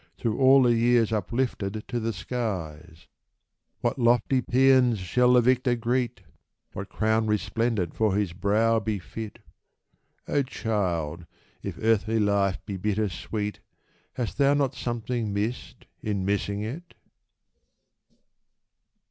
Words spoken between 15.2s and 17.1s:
missed in missing it